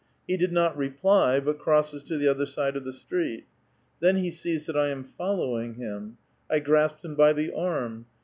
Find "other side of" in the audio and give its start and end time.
2.27-2.85